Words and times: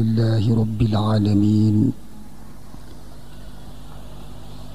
لله 0.00 0.54
رب 0.56 0.80
العالمين. 0.82 1.92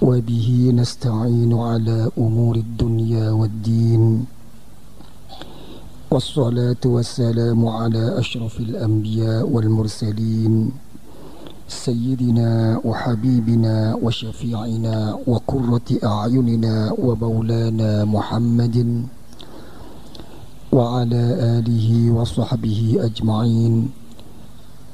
وبه 0.01 0.71
نستعين 0.77 1.53
على 1.57 2.13
أمور 2.17 2.55
الدنيا 2.55 3.31
والدين. 3.31 4.25
والصلاة 6.11 6.83
والسلام 6.85 7.65
على 7.65 8.19
أشرف 8.19 8.59
الأنبياء 8.59 9.49
والمرسلين. 9.49 10.71
سيدنا 11.67 12.81
وحبيبنا 12.85 13.97
وشفيعنا 13.97 15.17
وقرة 15.27 15.89
أعيننا 16.05 16.93
ومولانا 16.93 18.05
محمد 18.05 18.77
وعلى 20.71 21.23
آله 21.57 22.11
وصحبه 22.11 22.97
أجمعين. 23.01 23.96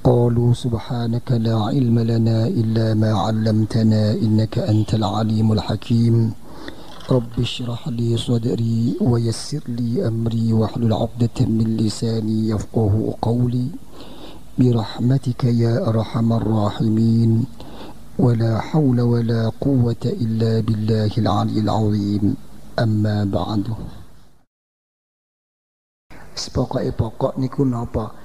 قالوا 0.04 0.54
سبحانك 0.54 1.32
لا 1.32 1.56
علم 1.72 2.00
لنا 2.00 2.48
إلا 2.48 2.94
ما 2.94 3.12
علمتنا 3.16 4.12
إنك 4.12 4.60
أنت 4.60 4.94
العليم 5.00 5.48
الحكيم. 5.52 6.34
رب 7.12 7.40
اشرح 7.40 7.88
لي 7.88 8.18
صدري 8.18 9.00
ويسر 9.02 9.63
لي 9.68 10.08
أمري 10.08 10.54
واحلل 10.54 10.94
عقدة 10.94 11.38
من 11.48 11.77
لساني 11.77 12.50
يفقه 12.50 13.16
قولي. 13.22 13.68
برحمتك 14.60 15.44
يا 15.44 15.88
أرحم 15.88 16.34
الراحمين. 16.34 17.46
ولا 18.20 18.60
حول 18.60 19.02
ولا 19.02 19.52
قوة 19.62 20.04
إلا 20.05 20.60
بالله 20.60 21.12
العلي 21.18 21.60
العظيم. 21.60 22.35
أما 22.80 23.24
بعد. 23.24 23.63
Pokoknya 26.54 26.91
pokok 26.94 27.34
niku 27.40 27.66
napa? 27.66 28.23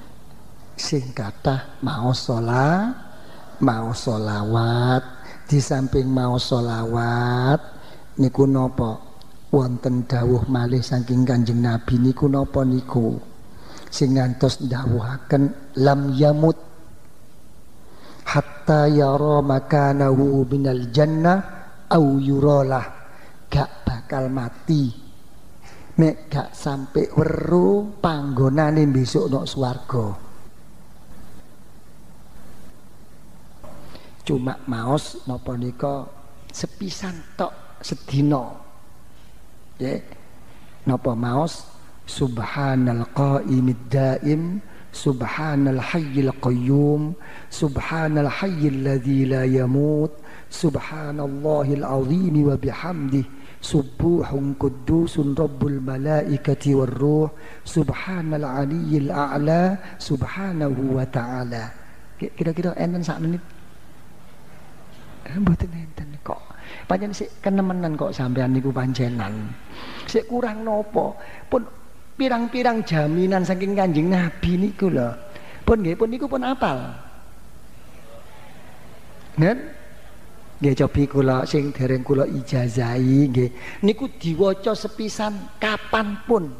Sing 0.78 1.10
kathah 1.10 1.82
mau 1.82 2.14
sholat 2.14 3.08
mau 3.62 3.90
sholawat. 3.90 5.18
Di 5.48 5.58
samping 5.64 6.06
mau 6.12 6.36
sholawat 6.36 7.60
niku 8.20 8.44
napa 8.44 9.00
wonten 9.48 10.04
dawuh 10.04 10.44
malih 10.44 10.84
saking 10.84 11.24
Kanjeng 11.24 11.64
Nabi 11.64 11.96
niku 11.98 12.28
napa 12.28 12.62
niku? 12.62 13.16
Sing 13.88 14.20
ngantos 14.20 14.60
dawuhaken 14.68 15.74
lam 15.80 16.12
yamut 16.12 16.56
hatta 18.28 18.84
yara 18.92 19.40
makanahu 19.40 20.44
minal 20.44 20.92
jannah 20.92 21.40
au 21.88 22.20
yuralah. 22.20 22.86
Gak 23.48 23.88
bakal 23.88 24.28
mati. 24.28 24.92
Nek 25.98 26.28
gak 26.28 26.52
sampai 26.52 27.08
weru 27.16 27.96
panggonane 27.98 28.84
besok 28.92 29.32
nok 29.32 29.48
swarga 29.48 30.27
cuma 34.28 34.60
maos 34.68 35.24
napa 35.24 35.56
nika 35.56 36.04
sepisan 36.52 37.16
tok 37.32 37.80
sedina. 37.80 38.52
Ya 39.80 39.96
napa 40.84 41.16
maos? 41.16 41.64
Subhanal 42.08 43.04
qaimid 43.12 43.88
daim 43.92 44.64
subhanal 44.92 45.80
hayyil 45.80 46.32
qayyum 46.40 47.12
subhanal 47.52 48.32
hayyil 48.32 48.80
ladzi 48.80 49.28
la 49.28 49.44
yamut 49.44 50.08
subhanallahil 50.48 51.84
azim 51.84 52.36
wa 52.48 52.56
bihamdihi 52.56 53.28
rabbul 55.36 55.78
malaikati 55.84 56.72
war 56.72 56.88
ruh 56.96 57.28
subhanal 57.68 58.48
aliyil 58.48 59.12
a'la 59.12 59.76
subhanahu 60.00 60.96
wa 60.96 61.04
ta'ala. 61.04 61.68
Kira-kira 62.16 62.72
enten 62.80 63.04
sak 63.04 63.20
menit 63.20 63.44
mboten 65.36 65.68
enten 65.68 66.08
kok 66.24 66.40
panjen 66.88 67.12
sik 67.12 67.44
kenemenan 67.44 67.92
kok 68.00 68.16
sampean 68.16 68.56
niku 68.56 68.72
panjenan 68.72 69.52
sik 70.08 70.24
kurang 70.24 70.64
nopo 70.64 71.20
pun 71.52 71.68
pirang-pirang 72.18 72.82
jaminan 72.82 73.44
saking 73.44 73.76
Kanjeng 73.76 74.08
Nabi 74.08 74.56
niku 74.56 74.88
lho 74.88 75.12
pun 75.68 75.84
nggih 75.84 75.94
pun 75.94 76.08
niku 76.08 76.26
pun 76.26 76.42
apal 76.42 77.08
Nen? 79.38 79.58
Nggih 80.58 80.74
cobi 80.74 81.02
kula 81.06 81.46
sing 81.46 81.70
dereng 81.70 82.02
kula 82.02 82.26
ijazahi 82.26 83.30
nggih 83.30 83.50
niku 83.86 84.10
diwaca 84.18 84.74
sepisan 84.74 85.54
kapan 85.62 86.18
pun. 86.26 86.50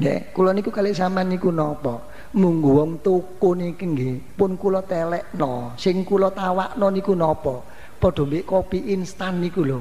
Nggih, 0.00 0.32
kula 0.32 0.56
niku 0.56 0.72
kali 0.72 0.96
sampean 0.96 1.28
niku 1.28 1.52
napa? 1.52 2.00
Munggu 2.28 2.70
wong 2.76 2.92
toko 3.00 3.56
niki 3.56 3.88
nggih 3.88 4.36
pun 4.36 4.60
kula 4.60 4.84
telekno, 4.84 5.72
sing 5.80 6.04
kula 6.04 6.28
tawakno 6.28 6.92
niku 6.92 7.16
napa? 7.16 7.64
Padha 7.96 8.22
mbek 8.28 8.44
kopi 8.44 8.92
instan 8.92 9.40
niku 9.40 9.64
lho. 9.64 9.80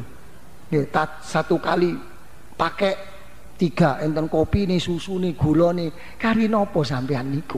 Nggih, 0.72 0.88
satu 1.22 1.60
kali 1.60 1.92
pakai 2.56 2.96
tiga 3.60 4.00
enten 4.00 4.32
kopi 4.32 4.64
nih 4.64 4.80
susu 4.80 5.20
nih 5.20 5.36
gula 5.36 5.74
nih 5.74 5.90
kari 6.22 6.46
nopo 6.46 6.86
sampean 6.86 7.34
niku 7.34 7.58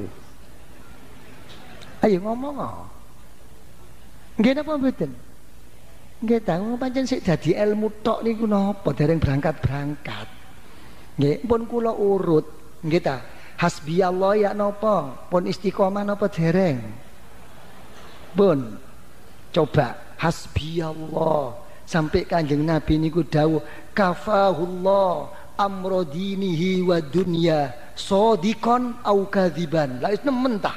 ayo 2.04 2.18
ngomong 2.24 2.56
oh. 2.56 2.88
Nggih 4.40 4.56
napa 4.56 4.80
mboten? 4.80 5.12
Nggih 6.24 6.40
ta, 6.48 6.56
pancen 6.80 7.04
sik 7.04 7.28
dadi 7.28 7.52
ilmu 7.52 8.00
tok 8.00 8.24
niku 8.24 8.48
napa 8.48 8.96
dereng 8.96 9.20
berangkat-berangkat. 9.20 10.28
Nggih, 11.20 11.44
pun 11.44 11.68
kula 11.68 11.92
urut. 11.92 12.48
Nggih 12.80 13.04
ta. 13.04 13.20
Hasbiyallah 13.60 14.34
ya 14.40 14.52
napa? 14.56 15.28
Pun 15.28 15.44
istiqomah 15.44 16.08
napa 16.08 16.32
dereng? 16.32 16.80
Pun. 18.32 18.80
Coba 19.52 20.00
hasbiyallah 20.16 21.60
sampai 21.84 22.24
kanjeng 22.24 22.64
Nabi 22.64 23.02
niku 23.02 23.26
dawuh 23.26 23.60
kafahullah 23.92 25.34
amro 25.60 26.06
dinihi 26.08 26.86
wa 26.86 27.04
dunya 27.04 27.74
sodikon 28.00 28.96
au 29.04 29.28
kadziban. 29.28 30.00
Lah 30.00 30.16
ta. 30.64 30.74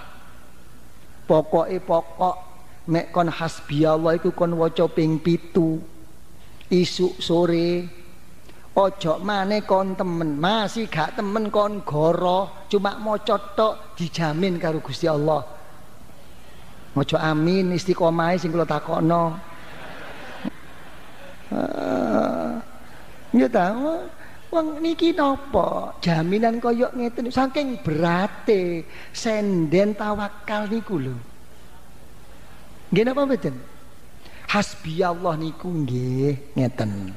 Pokoke 1.23 1.79
pokok 1.87 2.37
nek 2.91 3.15
kon 3.15 3.31
hasbiyallah 3.31 4.19
iku 4.19 4.35
kon 4.35 4.59
waca 4.59 4.91
ping 4.91 5.23
pitu 5.23 5.79
isuk 6.67 7.23
sore 7.23 7.87
ojo 8.73 9.13
maneh 9.21 9.63
kon 9.69 9.93
temen 9.93 10.41
masih 10.41 10.89
gak 10.89 11.17
temen 11.21 11.53
kon 11.53 11.85
goro 11.85 12.65
cuma 12.73 12.97
maca 12.97 13.37
tok 13.53 13.97
dijamin 13.97 14.57
karo 14.57 14.81
Gusti 14.81 15.05
Allah 15.05 15.45
maca 16.97 17.17
amin 17.21 17.77
istiqomah 17.77 18.33
sing 18.41 18.49
kula 18.49 18.65
takokno 18.65 19.37
ya 23.37 23.49
ta 23.53 23.67
Wong 24.53 24.85
niki? 24.85 25.17
Jaminan 26.05 26.61
kaya 26.61 26.93
ngeten 26.93 27.33
saking 27.33 27.81
berate 27.81 28.85
senden 29.17 29.97
tawakal 29.97 30.69
niku 30.69 31.01
lho. 31.01 31.17
Nggih 32.93 33.05
napa 33.09 33.25
mboten? 33.25 33.57
Hasbi 34.53 35.01
Allah 35.01 35.41
niku 35.41 35.73
nggih 35.73 36.53
ngeten. 36.53 37.17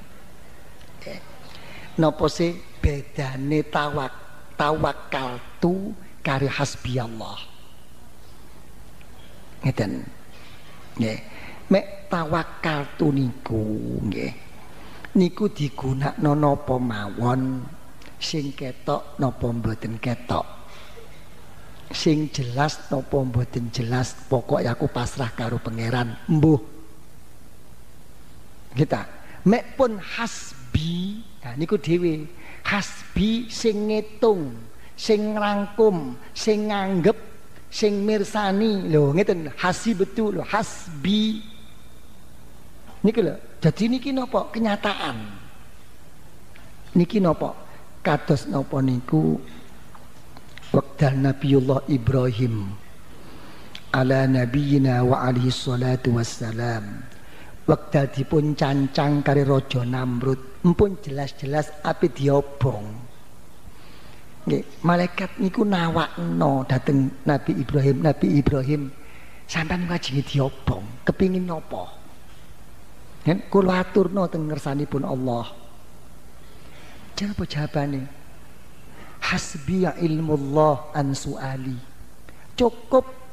Napa 1.95 2.25
sih 2.28 2.51
bedane 2.83 3.63
tawak 3.72 4.11
tawakal 4.59 5.39
tu 5.63 5.95
karo 6.19 6.47
hasbi 6.51 7.00
Allah? 7.00 7.39
Ngeten. 9.63 10.03
Nggih. 11.00 11.19
Mek 11.72 12.11
tawakal 12.11 13.00
tu 13.00 13.09
niku 13.16 13.63
nggih. 14.05 14.34
Niku 15.16 15.47
digunakno 15.47 16.31
napa 16.35 16.75
mawon 16.75 17.63
sing 18.19 18.51
ketok 18.51 19.16
napa 19.19 19.47
mboten 19.51 19.95
ketok 20.00 20.55
sing 21.95 22.28
jelas 22.34 22.91
nopo 22.91 23.23
mboten 23.23 23.70
jelas 23.70 24.11
pokok 24.28 24.59
aku 24.66 24.91
pasrah 24.91 25.31
karo 25.31 25.61
pangeran 25.61 26.17
mbuh 26.28 26.59
kita 28.75 29.08
mek 29.47 29.79
pun 29.79 29.96
hasbi 30.75 31.23
nah 31.43 31.53
niku 31.55 31.79
dhewe. 31.79 32.27
Hasbi 32.66 33.47
sing 33.47 33.87
ngitung 33.93 34.51
sing 34.97 35.37
rangkum 35.37 36.17
sing 36.33 36.67
nganggep 36.67 37.16
sing 37.72 38.03
mirsani. 38.03 38.91
Lho 38.91 39.16
ngeten 39.16 39.53
hasi 39.55 39.95
betul 39.95 40.41
lho 40.41 40.43
hasbi 40.43 41.39
niki 43.05 43.22
lho 43.23 43.35
jadi 43.61 43.83
niki 43.87 44.09
nopo 44.11 44.51
kenyataan. 44.51 45.17
Niki 46.97 47.22
nopo 47.23 47.55
kados 48.03 48.49
nopo 48.51 48.81
niku? 48.81 49.39
Waqtal 50.75 51.23
Nabiullah 51.23 51.87
Ibrahim 51.87 52.67
ala 53.95 54.27
nabiyina 54.27 55.07
wa 55.07 55.23
alihi 55.23 55.47
salatu 55.47 56.19
wassalam. 56.19 57.05
Wekdal 57.63 58.11
dipun 58.11 58.53
cancang 58.59 59.23
kari 59.23 59.47
raja 59.47 59.87
Namrud 59.87 60.54
mpun 60.66 60.97
jelas-jelas 61.06 61.70
api 61.85 62.09
diobong. 62.09 62.85
Nggih 64.50 64.64
malaikat 64.82 65.38
niku 65.38 65.62
nawakno 65.62 66.66
dateng 66.66 67.14
Nabi 67.26 67.62
Ibrahim. 67.62 68.02
Nabi 68.02 68.28
Ibrahim 68.41 68.90
sampean 69.46 69.85
wajine 69.85 70.26
diobong. 70.26 71.06
Kepingin 71.06 71.46
nyopo 71.46 71.85
kan 73.26 73.41
kula 73.50 73.82
aturno 73.82 74.26
teng 74.29 74.50
ngersanipun 74.50 75.06
Allah. 75.06 75.46
Jawab 77.18 77.46
jawabane 77.46 78.02
hasbi 79.22 79.85
ilmullah 79.85 80.94
an 80.97 81.14
suali. 81.14 81.78
Cukup. 82.58 83.23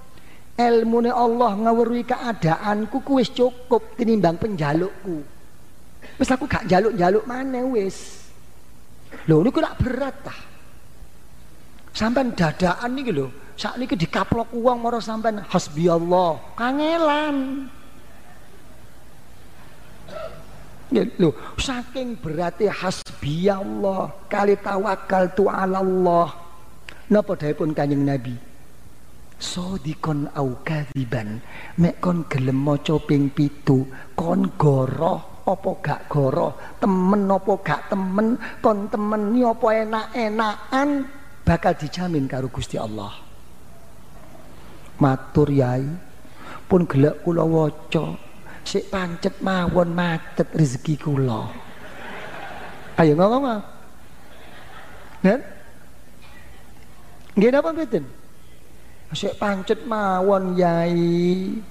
Ilmune 0.53 1.09
Allah 1.09 1.57
ngawruhi 1.57 2.05
keadaanku 2.05 3.01
ku 3.09 3.17
wis 3.17 3.33
cukup 3.33 3.97
tinimbang 3.97 4.37
penjalukku 4.37 5.25
wis 6.19 6.31
aku 6.31 6.45
gak 6.47 6.67
jaluk-jaluk 6.69 7.25
mana 7.27 7.61
wis 7.67 8.29
lho 9.29 9.43
niku 9.45 9.59
lak 9.63 9.79
berat 9.81 10.17
tah 10.25 10.39
sampean 11.93 12.33
dadaan 12.33 12.91
niki 12.95 13.13
lho 13.13 13.29
sakniki 13.57 13.95
dikaplok 13.99 14.51
uang 14.53 14.79
maro 14.83 15.01
sampean 15.01 15.45
hasbi 15.51 15.87
Allah 15.89 16.41
kangelan 16.57 17.69
Lho, 20.93 21.33
saking 21.57 22.21
berarti 22.21 22.69
hasbi 22.69 23.49
Allah 23.49 24.13
kali 24.29 24.61
tawakal 24.61 25.33
tu 25.33 25.49
Allah. 25.49 26.29
Napa 27.09 27.33
pun 27.33 27.73
Kanjeng 27.73 28.05
Nabi? 28.05 28.37
Sodikon 29.41 30.29
au 30.37 30.61
kadiban. 30.61 31.41
Mek 31.81 31.97
kon 31.97 32.29
gelem 32.29 32.61
maca 32.61 33.01
ping 33.09 33.33
pitu, 33.33 33.89
kon 34.13 34.53
goroh 34.61 35.32
apa 35.43 35.71
gak 35.83 36.01
goroh, 36.07 36.55
temen 36.79 37.27
apa 37.27 37.53
gak 37.63 37.91
temen, 37.91 38.39
kon 38.63 38.87
temen 38.87 39.23
ni 39.35 39.43
apa 39.43 39.67
enak-enakan 39.83 40.89
bakal 41.43 41.75
dijamin 41.75 42.31
karo 42.31 42.47
Gusti 42.47 42.79
Allah. 42.79 43.11
Matur 45.03 45.51
yai 45.51 45.83
pun 46.71 46.87
gelek 46.87 47.27
kula 47.27 47.43
waca 47.43 48.15
sik 48.63 48.87
pancet 48.87 49.43
mawon 49.43 49.91
macet 49.91 50.47
rezeki 50.55 50.95
kula 50.95 51.51
ayo 52.95 53.13
ngomong 53.19 53.45
ah 53.51 53.61
Nen? 55.23 55.39
Nggih 57.39 57.51
napa 57.55 57.71
mboten? 57.71 58.05
Sik 59.15 59.39
pancet 59.39 59.87
mawon 59.87 60.59
yai. 60.59 61.63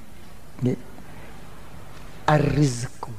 Ar-rizqu. 2.31 3.11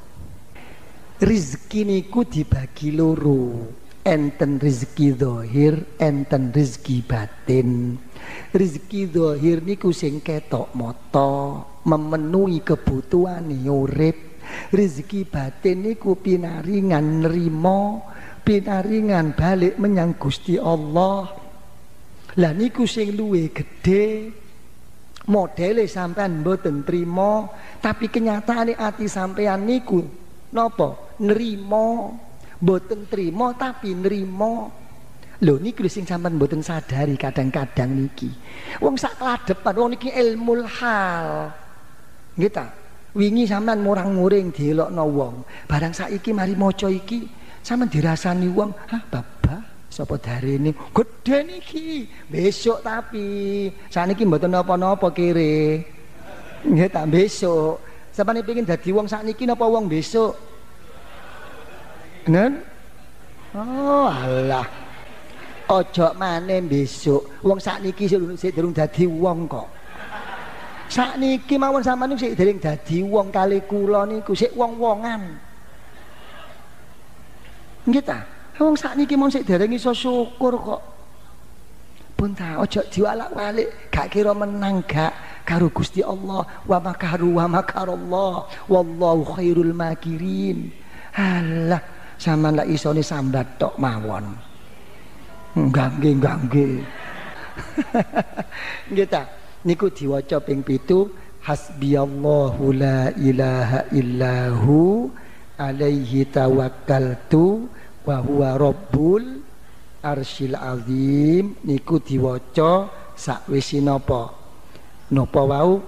Rizki 1.23 1.87
niku 1.87 2.27
dibagi 2.27 2.91
loro. 2.91 3.71
Enten 4.03 4.59
rizki 4.59 5.15
zahir, 5.15 5.79
enten 6.03 6.51
rizki 6.51 7.07
batin. 7.07 7.95
Rizki 8.51 9.07
zahir 9.07 9.63
niku 9.63 9.95
sing 9.95 10.19
ketok 10.19 10.75
mata, 10.75 11.63
memenuhi 11.87 12.67
kebutuhan 12.67 13.47
urip 13.71 14.33
rezeki 14.73 15.27
batin 15.29 15.87
niku 15.87 16.19
pinaringan 16.19 17.25
nerimo 17.25 18.03
pinaringan 18.43 19.35
balik 19.39 19.79
menyang 19.79 20.19
Gusti 20.19 20.59
Allah 20.59 21.31
lah 22.39 22.53
niku 22.57 22.89
sing 22.89 23.15
luwe 23.15 23.53
gede 23.53 24.33
modele 25.29 25.87
sampean 25.87 26.43
mboten 26.43 26.83
trimo 26.83 27.53
tapi 27.79 28.11
kenyataane 28.11 28.75
ati 28.75 29.07
sampean 29.07 29.63
niku 29.63 30.03
napa 30.51 31.12
nerimo 31.23 32.19
mboten 32.59 33.07
trimo 33.07 33.55
tapi 33.55 33.95
nerimo 33.95 34.83
Lho 35.43 35.59
niki 35.59 35.91
sing 35.91 36.07
sampean 36.07 36.39
mboten 36.39 36.63
sadari 36.63 37.19
kadang-kadang 37.19 37.91
niki. 37.91 38.31
Wong 38.79 38.95
sak 38.95 39.19
kladepan 39.19 39.75
wong 39.75 39.91
niki 39.99 40.15
ilmu 40.15 40.63
hal. 40.63 41.51
Nggih 42.39 42.63
Wingi 43.19 43.45
sampean 43.45 43.83
murang-muring 43.83 44.55
dielokno 44.55 45.03
wong. 45.03 45.43
Barang 45.67 45.91
saiki 45.91 46.31
mari 46.31 46.55
maca 46.55 46.87
iki 46.87 47.27
sampean 47.59 47.91
dirasani 47.91 48.47
wong, 48.55 48.71
"Hah, 48.87 49.03
baba, 49.11 49.67
sapa 49.91 50.15
darene? 50.23 50.79
Gedhe 50.95 51.39
niki. 51.43 52.07
Besok 52.31 52.79
tapi 52.87 53.27
saniki 53.91 54.23
mboten 54.23 54.55
napa-napa 54.55 55.11
kere." 55.11 55.83
Nggih 56.63 56.87
ta 56.87 57.03
besok. 57.03 57.83
Sampeyan 58.15 58.47
pengin 58.47 58.63
dadi 58.63 58.95
wong 58.95 59.11
sakniki 59.11 59.43
napa 59.43 59.67
wong 59.67 59.91
besok? 59.91 60.52
Nen? 62.31 62.53
Oh, 63.53 64.07
alah. 64.07 64.67
Ojo 65.73 66.07
maneh 66.19 66.61
besok. 66.63 67.43
Wong 67.43 67.59
sakniki 67.59 68.05
sik 68.07 68.53
durung 68.53 68.77
dadi 68.77 69.09
wong 69.09 69.49
kok. 69.49 69.69
Sak 70.93 71.17
niki 71.17 71.57
mawon 71.57 71.81
niku 71.81 72.21
sik 72.21 72.37
dereng 72.37 72.61
dadi 72.61 73.01
wong 73.01 73.33
kali 73.33 73.65
kula 73.65 74.05
niku 74.05 74.37
sik 74.37 74.53
wong-wongan. 74.53 75.25
Nggih 77.89 78.05
ta? 78.05 78.21
Wong 78.61 78.77
sak 78.77 79.01
niki 79.01 79.17
mon 79.17 79.33
sik 79.33 79.49
dereng 79.49 79.73
iso 79.73 79.97
syukur 79.97 80.53
kok. 80.61 80.83
Pun 82.13 82.37
ta 82.37 82.61
ojo 82.61 82.85
diwalak-walik 82.93 83.89
gak 83.89 84.13
kira 84.13 84.37
menang 84.37 84.85
gak 84.85 85.43
karo 85.49 85.73
Gusti 85.73 86.05
Allah 86.05 86.45
wa 86.45 86.79
makaru 86.79 87.41
wa 87.41 87.49
makarallah 87.49 88.47
wallahu 88.69 89.25
khairul 89.33 89.73
makirin. 89.73 90.69
Halah 91.17 91.81
sampean 92.23 92.55
lak 92.63 92.71
isone 92.71 93.03
sambat 93.03 93.59
tok 93.59 93.75
mawon. 93.83 94.31
Gangge 95.75 96.11
gangge. 96.23 96.69
Nggih 98.95 99.09
ta? 99.11 99.23
niku 99.63 99.91
diwaca 99.91 100.43
ping 100.43 100.63
pitu 100.67 101.07
hasbiyallahu 101.47 102.75
la 102.75 103.15
ilaha 103.15 103.87
illahu 103.95 105.11
alaihi 105.59 106.27
tawakkaltu 106.27 107.67
wa 108.03 108.17
huwa 108.19 108.59
rabbul 108.59 109.23
arsyil 110.03 110.59
azim 110.59 111.55
niku 111.63 112.03
diwaca 112.03 112.91
sakwise 113.15 113.79
napa 113.79 114.35
napa 115.15 115.41
wau 115.47 115.79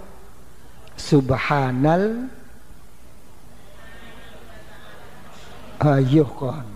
subhanal 0.94 2.30
ayuh 5.84 6.30
kon 6.32 6.68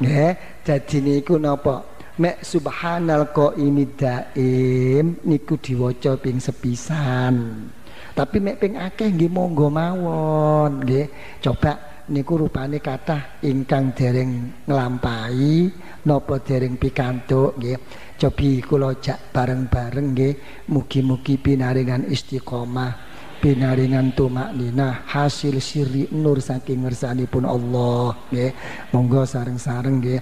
nggih 0.00 0.64
dadi 0.64 0.98
niku 1.04 1.36
napa? 1.36 1.84
Mek 2.20 2.44
subhanal 2.44 3.32
qaimi 3.32 3.96
daim 3.96 5.16
niku 5.24 5.56
diwaca 5.56 6.20
ping 6.20 6.36
sepisan. 6.36 7.64
Tapi 8.12 8.36
mek 8.44 8.60
ping 8.60 8.76
akeh 8.76 9.08
nggih 9.08 9.32
monggo 9.32 9.72
mawon 9.72 10.84
nggih. 10.84 11.08
Coba 11.40 12.04
niku 12.12 12.44
rupane 12.44 12.76
kathah 12.76 13.40
ingkang 13.40 13.96
dereng 13.96 14.52
nglampahi 14.68 15.72
napa 16.04 16.44
dereng 16.44 16.76
pikantuk 16.76 17.56
nggih. 17.56 17.80
Cobi 18.20 18.60
kula 18.60 19.00
jak 19.00 19.32
bareng-bareng 19.32 20.12
nggih. 20.12 20.34
Mugi-mugi 20.68 21.40
pinaringan 21.40 22.04
istiqomah 22.04 23.09
pinaringan 23.40 24.12
tumak 24.12 24.52
nina 24.52 25.00
hasil 25.08 25.56
siri 25.64 26.12
nur 26.12 26.44
saking 26.44 26.84
ngersanipun 26.84 27.48
Allah 27.48 28.12
nggih. 28.28 28.52
Monggo 28.92 29.24
sareng-sareng 29.24 30.04
nggih. 30.04 30.20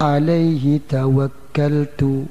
عليه 0.00 0.80
توكلت. 0.88 2.24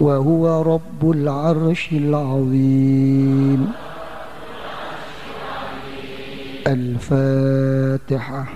وهو 0.00 0.62
رب 0.62 1.10
العرش 1.10 1.88
العظيم. 1.92 3.72
الفاتحة. 6.66 8.46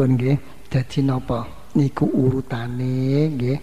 Pun 0.00 0.16
nggih. 0.16 0.40
Dadi 0.72 1.04
napa? 1.04 1.44
Niku 1.76 2.08
urutane 2.08 3.28
nggih. 3.36 3.60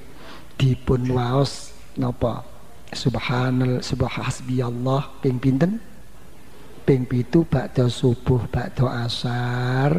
Dipun 0.53 1.10
waos 1.10 1.74
napa? 1.98 2.46
Subhanal 2.94 3.82
subhan 3.82 4.22
hasbiyallah. 4.22 5.17
Ping 5.17 5.41
pinten? 5.41 5.82
Ping 6.86 7.10
pitu 7.10 7.41
bakda 7.41 7.89
subuh 7.89 8.46
bakda 8.53 9.10
asar. 9.10 9.98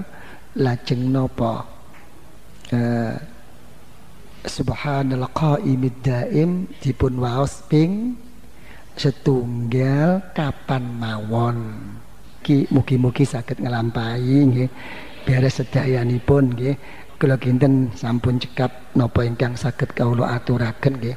Lajeng 0.54 1.10
napa? 1.10 1.66
Eh, 2.70 3.18
subhanal 4.46 5.26
qaimid 5.34 5.98
daim. 6.06 6.70
Dipun 6.78 7.18
waos 7.18 7.66
ping 7.66 8.14
setunggal 8.94 10.22
kapan 10.38 10.86
mawon. 11.02 11.58
Ki 12.46 12.62
mugi-mugi 12.70 13.26
saged 13.26 13.58
nglampahi 13.58 14.36
nggih 14.46 14.70
beres 15.28 15.60
sedayanipun 15.60 16.56
nggih. 16.56 16.80
Kula 17.20 17.36
kinten 17.36 17.92
sampun 17.92 18.40
cekap 18.40 18.96
napa 18.96 19.26
ingkang 19.28 19.52
saged 19.58 19.92
kawula 19.92 20.32
aturaken 20.40 20.96
nggih 20.96 21.16